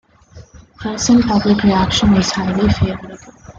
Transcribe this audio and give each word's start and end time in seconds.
Press 0.77 1.09
and 1.09 1.21
public 1.23 1.61
reaction 1.61 2.11
was 2.15 2.31
highly 2.31 2.67
favourable. 2.73 3.19